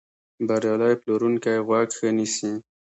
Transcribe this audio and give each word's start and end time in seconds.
بریالی 0.47 0.93
پلورونکی 1.01 1.55
غوږ 1.67 1.89
ښه 1.97 2.09
نیسي. 2.17 2.51